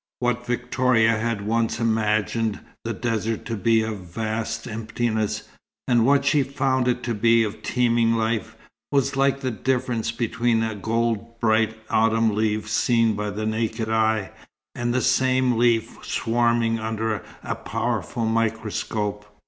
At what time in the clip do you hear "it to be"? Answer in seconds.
6.87-7.43